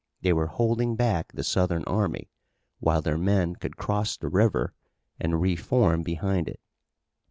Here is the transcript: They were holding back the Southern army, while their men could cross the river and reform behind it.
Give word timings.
They 0.23 0.33
were 0.33 0.47
holding 0.47 0.95
back 0.95 1.31
the 1.31 1.43
Southern 1.43 1.83
army, 1.83 2.31
while 2.79 3.03
their 3.03 3.19
men 3.19 3.55
could 3.55 3.77
cross 3.77 4.17
the 4.17 4.29
river 4.29 4.73
and 5.19 5.39
reform 5.39 6.01
behind 6.01 6.49
it. 6.49 6.59